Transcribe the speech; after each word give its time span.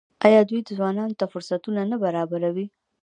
آیا 0.27 0.41
دوی 0.49 0.61
ځوانانو 0.77 1.17
ته 1.19 1.25
فرصتونه 1.31 1.81
نه 1.91 1.97
برابروي؟ 2.03 2.65